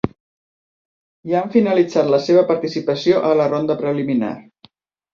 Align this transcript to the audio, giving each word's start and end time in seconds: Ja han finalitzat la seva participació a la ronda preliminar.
Ja 1.33 1.37
han 1.43 1.53
finalitzat 1.57 2.11
la 2.15 2.21
seva 2.31 2.45
participació 2.55 3.23
a 3.31 3.39
la 3.43 3.49
ronda 3.55 3.81
preliminar. 3.87 4.37